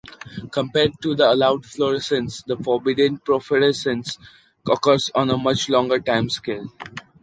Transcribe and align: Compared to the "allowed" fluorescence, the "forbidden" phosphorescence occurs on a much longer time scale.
Compared 0.49 0.93
to 1.03 1.13
the 1.13 1.31
"allowed" 1.31 1.63
fluorescence, 1.63 2.41
the 2.47 2.57
"forbidden" 2.57 3.19
phosphorescence 3.19 4.17
occurs 4.67 5.11
on 5.13 5.29
a 5.29 5.37
much 5.37 5.69
longer 5.69 5.99
time 5.99 6.27
scale. 6.27 6.71